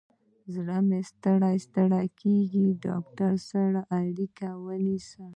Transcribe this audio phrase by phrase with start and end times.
[0.53, 5.25] زړه مې ستړی ستړي کیږي، ډاکتر سره اړیکه ونیسه